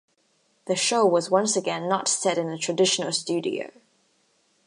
The 0.65 0.75
show 0.75 1.05
was 1.05 1.29
once 1.29 1.55
again 1.55 1.87
not 1.87 2.07
set 2.07 2.39
in 2.39 2.49
a 2.49 2.57
traditional 2.57 3.11
studio. 3.11 3.69